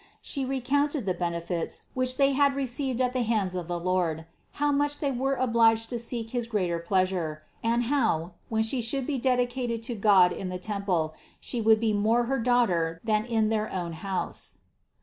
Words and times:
She 0.23 0.45
recounted 0.45 1.05
the 1.05 1.13
benefits, 1.13 1.83
which 1.93 2.17
they 2.17 2.31
had 2.31 2.55
received 2.55 3.01
at 3.01 3.13
the 3.13 3.21
hands 3.21 3.53
of 3.53 3.67
the 3.67 3.79
Lord, 3.79 4.25
how 4.53 4.71
much 4.71 4.97
they 4.97 5.11
were 5.11 5.35
obliged 5.35 5.91
to 5.91 5.99
seek 5.99 6.31
his 6.31 6.47
greater 6.47 6.79
pleasure, 6.79 7.43
and 7.63 7.83
how, 7.83 8.31
when 8.49 8.63
She 8.63 8.81
should 8.81 9.05
be 9.05 9.19
dedi 9.19 9.45
cated 9.47 9.83
to 9.83 9.93
God 9.93 10.31
in 10.31 10.49
the 10.49 10.57
temple, 10.57 11.13
She 11.39 11.61
would 11.61 11.79
be 11.79 11.93
more 11.93 12.23
her 12.23 12.39
Daughter 12.39 12.99
than 13.03 13.25
in 13.25 13.49
their 13.49 13.71
own 13.71 13.93
house. 13.93 14.57